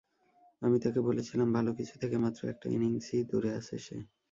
আমি 0.61 0.77
তাকে 0.83 0.99
বলেছিলাম, 1.01 1.47
ভালো 1.57 1.71
কিছু 1.77 1.95
থেকে 2.01 2.17
মাত্র 2.17 2.41
একটা 2.49 2.67
ইনিংসই 2.69 3.21
দূরে 3.29 3.51
আছে 3.59 3.75
সে। 3.85 3.97